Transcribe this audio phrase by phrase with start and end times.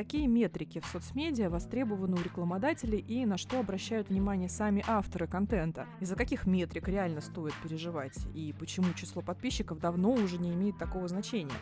[0.00, 5.86] Какие метрики в соцмедиа востребованы у рекламодателей и на что обращают внимание сами авторы контента?
[6.00, 8.16] Из-за каких метрик реально стоит переживать?
[8.32, 11.52] И почему число подписчиков давно уже не имеет такого значения?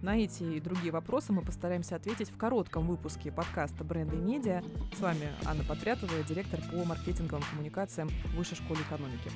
[0.00, 4.62] На эти и другие вопросы мы постараемся ответить в коротком выпуске подкаста «Бренды и медиа».
[4.96, 9.30] С вами Анна Подрятова, директор по маркетинговым коммуникациям Высшей школы экономики.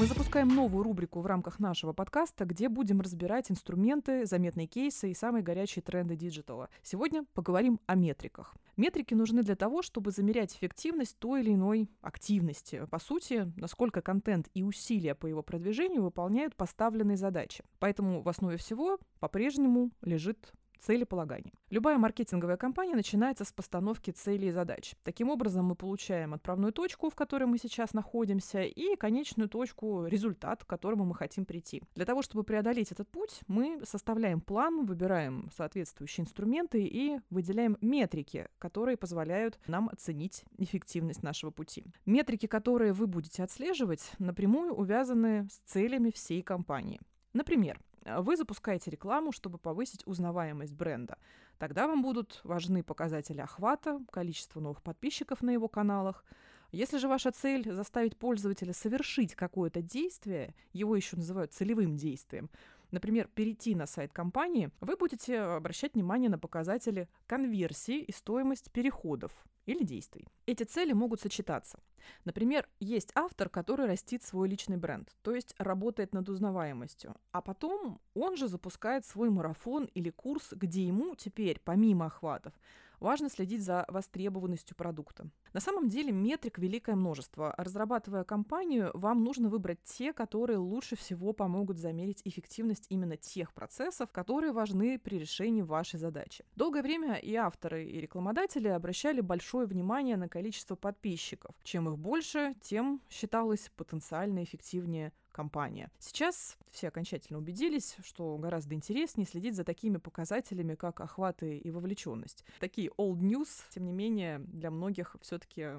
[0.00, 5.14] Мы запускаем новую рубрику в рамках нашего подкаста, где будем разбирать инструменты, заметные кейсы и
[5.14, 6.70] самые горячие тренды диджитала.
[6.82, 8.56] Сегодня поговорим о метриках.
[8.78, 12.86] Метрики нужны для того, чтобы замерять эффективность той или иной активности.
[12.90, 17.62] По сути, насколько контент и усилия по его продвижению выполняют поставленные задачи.
[17.78, 21.52] Поэтому в основе всего по-прежнему лежит целеполагание.
[21.70, 24.94] Любая маркетинговая кампания начинается с постановки целей и задач.
[25.04, 30.64] Таким образом, мы получаем отправную точку, в которой мы сейчас находимся, и конечную точку, результат,
[30.64, 31.82] к которому мы хотим прийти.
[31.94, 38.48] Для того, чтобы преодолеть этот путь, мы составляем план, выбираем соответствующие инструменты и выделяем метрики,
[38.58, 41.84] которые позволяют нам оценить эффективность нашего пути.
[42.06, 47.00] Метрики, которые вы будете отслеживать, напрямую увязаны с целями всей компании.
[47.32, 51.18] Например, вы запускаете рекламу, чтобы повысить узнаваемость бренда.
[51.58, 56.24] Тогда вам будут важны показатели охвата, количество новых подписчиков на его каналах.
[56.72, 62.48] Если же ваша цель заставить пользователя совершить какое-то действие, его еще называют целевым действием,
[62.92, 69.32] например, перейти на сайт компании, вы будете обращать внимание на показатели конверсии и стоимость переходов
[69.66, 70.26] или действий.
[70.46, 71.78] Эти цели могут сочетаться.
[72.24, 78.00] Например, есть автор, который растит свой личный бренд, то есть работает над узнаваемостью, а потом
[78.14, 82.54] он же запускает свой марафон или курс, где ему теперь, помимо охватов,
[83.00, 85.28] важно следить за востребованностью продукта.
[85.52, 87.54] На самом деле метрик великое множество.
[87.56, 94.12] Разрабатывая компанию, вам нужно выбрать те, которые лучше всего помогут замерить эффективность именно тех процессов,
[94.12, 96.44] которые важны при решении вашей задачи.
[96.54, 101.56] Долгое время и авторы, и рекламодатели обращали большое внимание на количество подписчиков.
[101.64, 105.90] Чем их больше, тем считалось потенциально эффективнее компания.
[105.98, 112.44] Сейчас все окончательно убедились, что гораздо интереснее следить за такими показателями, как охваты и вовлеченность.
[112.60, 115.70] Такие old news, тем не менее, для многих все-таки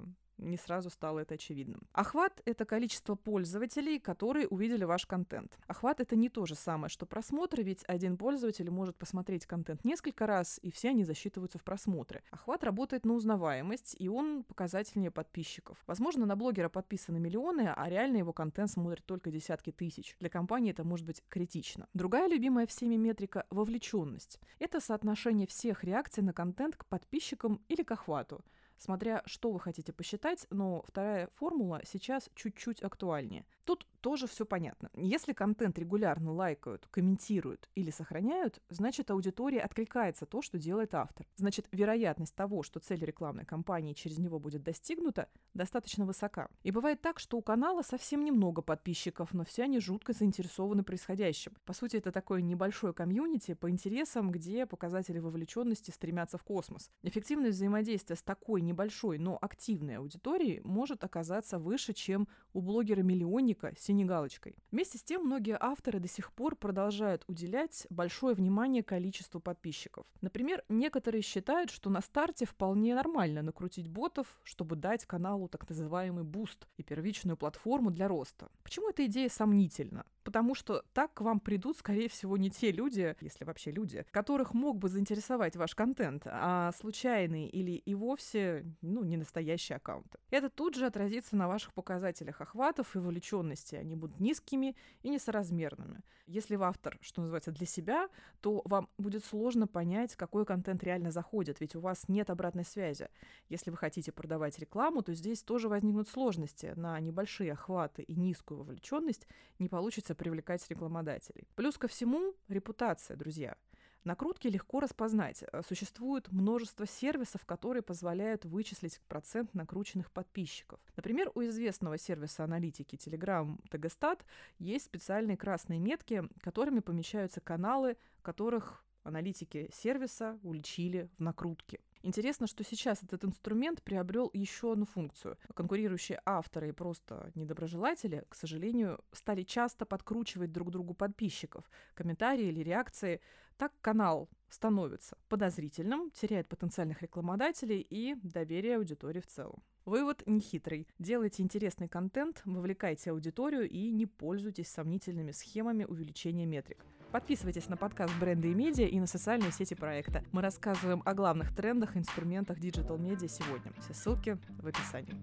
[0.41, 1.81] не сразу стало это очевидным.
[1.93, 5.57] Охват— это количество пользователей, которые увидели ваш контент.
[5.67, 10.25] Охват— это не то же самое, что просмотры, ведь один пользователь может посмотреть контент несколько
[10.25, 12.23] раз, и все они засчитываются в просмотры.
[12.31, 15.77] Охват работает на узнаваемость, и он показательнее подписчиков.
[15.87, 20.15] Возможно, на блогера подписаны миллионы, а реально его контент смотрят только десятки тысяч.
[20.19, 21.87] Для компании это может быть критично.
[21.93, 24.39] Другая любимая всеми метрика— вовлеченность.
[24.59, 28.43] Это соотношение всех реакций на контент к подписчикам или к охвату
[28.81, 33.45] смотря что вы хотите посчитать, но вторая формула сейчас чуть-чуть актуальнее.
[33.65, 34.89] Тут тоже все понятно.
[34.95, 41.27] Если контент регулярно лайкают, комментируют или сохраняют, значит аудитория откликается то, что делает автор.
[41.35, 46.49] Значит, вероятность того, что цель рекламной кампании через него будет достигнута, достаточно высока.
[46.63, 51.53] И бывает так, что у канала совсем немного подписчиков, но все они жутко заинтересованы происходящим.
[51.65, 56.89] По сути, это такое небольшое комьюнити по интересам, где показатели вовлеченности стремятся в космос.
[57.03, 63.83] Эффективность взаимодействия с такой небольшой, но активной аудиторией может оказаться выше, чем у блогера-миллионника с
[63.83, 64.55] синей галочкой.
[64.71, 70.05] Вместе с тем, многие авторы до сих пор продолжают уделять большое внимание количеству подписчиков.
[70.21, 76.23] Например, некоторые считают, что на старте вполне нормально накрутить ботов, чтобы дать каналу так называемый
[76.23, 78.49] буст и первичную платформу для роста.
[78.63, 80.05] Почему эта идея сомнительна?
[80.23, 84.53] Потому что так к вам придут, скорее всего, не те люди, если вообще люди, которых
[84.53, 90.19] мог бы заинтересовать ваш контент, а случайные или и вовсе, ну, не настоящие аккаунты.
[90.29, 93.75] Это тут же отразится на ваших показателях охватов и вовлеченности.
[93.75, 96.01] Они будут низкими и несоразмерными.
[96.27, 98.09] Если вы автор, что называется, для себя,
[98.41, 103.09] то вам будет сложно понять, какой контент реально заходит, ведь у вас нет обратной связи.
[103.49, 106.73] Если вы хотите продавать рекламу, то здесь тоже возникнут сложности.
[106.75, 109.27] На небольшие охваты и низкую вовлеченность
[109.59, 111.47] не получится учится привлекать рекламодателей.
[111.55, 113.55] Плюс ко всему репутация, друзья.
[114.03, 115.43] Накрутки легко распознать.
[115.51, 120.79] Э, существует множество сервисов, которые позволяют вычислить процент накрученных подписчиков.
[120.95, 124.21] Например, у известного сервиса аналитики Telegram Tegestat
[124.57, 131.79] есть специальные красные метки, которыми помещаются каналы, которых аналитики сервиса уличили в накрутке.
[132.03, 135.37] Интересно, что сейчас этот инструмент приобрел еще одну функцию.
[135.53, 142.61] Конкурирующие авторы и просто недоброжелатели, к сожалению, стали часто подкручивать друг другу подписчиков, комментарии или
[142.61, 143.21] реакции.
[143.61, 149.61] Так канал становится подозрительным, теряет потенциальных рекламодателей и доверие аудитории в целом.
[149.85, 150.87] Вывод нехитрый.
[150.97, 156.83] Делайте интересный контент, вовлекайте аудиторию и не пользуйтесь сомнительными схемами увеличения метрик.
[157.11, 160.23] Подписывайтесь на подкаст «Бренды и медиа» и на социальные сети проекта.
[160.31, 163.71] Мы рассказываем о главных трендах и инструментах диджитал медиа сегодня.
[163.79, 165.13] Все ссылки в описании.